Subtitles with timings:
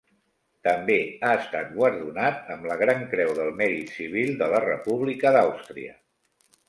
[0.67, 0.95] També
[1.27, 5.95] ha estat guardonada amb la Gran Creu del Mèrit Civil de la República d'Àustria.